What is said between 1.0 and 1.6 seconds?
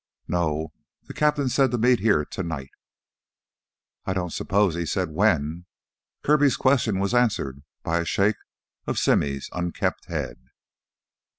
the cap'n